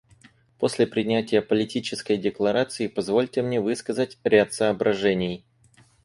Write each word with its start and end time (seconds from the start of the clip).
После 0.57 0.87
принятия 0.87 1.43
Политической 1.43 2.17
декларации 2.17 2.87
позвольте 2.87 3.43
мне 3.43 3.61
высказать 3.61 4.17
ряд 4.23 4.51
соображений. 4.51 5.45